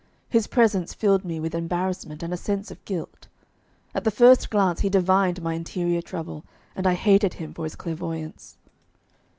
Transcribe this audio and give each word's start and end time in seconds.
His 0.27 0.47
presence 0.47 0.95
filled 0.95 1.23
me 1.23 1.39
with 1.39 1.53
embarrassment 1.53 2.23
and 2.23 2.33
a 2.33 2.35
sense 2.35 2.71
of 2.71 2.83
guilt. 2.85 3.27
At 3.93 4.03
the 4.03 4.09
first 4.09 4.49
glance 4.49 4.79
he 4.79 4.89
divined 4.89 5.43
my 5.43 5.53
interior 5.53 6.01
trouble, 6.01 6.43
and 6.75 6.87
I 6.87 6.95
hated 6.95 7.35
him 7.35 7.53
for 7.53 7.65
his 7.65 7.75
clairvoyance. 7.75 8.57